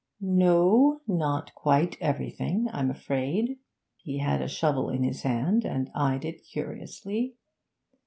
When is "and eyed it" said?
5.63-6.43